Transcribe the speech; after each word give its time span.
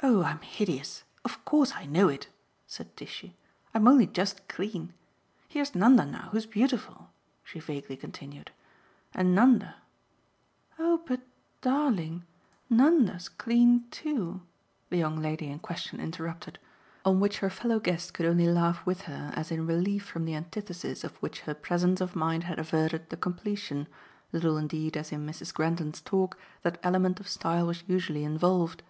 "Oh 0.00 0.22
I'm 0.22 0.38
hideous 0.42 1.02
of 1.24 1.44
course 1.44 1.72
I 1.74 1.84
know 1.84 2.06
it," 2.08 2.28
said 2.68 2.96
Tishy. 2.96 3.36
"I'm 3.74 3.88
only 3.88 4.06
just 4.06 4.46
clean. 4.46 4.92
Here's 5.48 5.74
Nanda 5.74 6.06
now, 6.06 6.28
who's 6.30 6.46
beautiful," 6.46 7.10
she 7.42 7.58
vaguely 7.58 7.96
continued, 7.96 8.52
"and 9.12 9.34
Nanda" 9.34 9.74
"Oh 10.78 11.02
but, 11.04 11.22
darling, 11.62 12.22
Nanda's 12.70 13.28
clean 13.28 13.86
too!" 13.90 14.40
the 14.88 14.98
young 14.98 15.20
lady 15.20 15.48
in 15.48 15.58
question 15.58 15.98
interrupted; 15.98 16.60
on 17.04 17.18
which 17.18 17.38
her 17.40 17.50
fellow 17.50 17.80
guest 17.80 18.14
could 18.14 18.24
only 18.26 18.46
laugh 18.46 18.86
with 18.86 19.00
her 19.02 19.32
as 19.34 19.50
in 19.50 19.66
relief 19.66 20.04
from 20.06 20.26
the 20.26 20.34
antithesis 20.36 21.02
of 21.02 21.16
which 21.16 21.40
her 21.40 21.54
presence 21.54 22.00
of 22.00 22.14
mind 22.14 22.44
had 22.44 22.60
averted 22.60 23.10
the 23.10 23.16
completion, 23.16 23.88
little 24.30 24.56
indeed 24.56 24.96
as 24.96 25.10
in 25.10 25.26
Mrs. 25.26 25.52
Grendon's 25.52 26.00
talk 26.00 26.38
that 26.62 26.78
element 26.84 27.18
of 27.18 27.26
style 27.26 27.66
was 27.66 27.82
usually 27.88 28.22
involved. 28.22 28.84